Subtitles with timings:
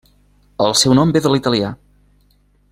[0.67, 1.71] El seu nom ve de l'Italià.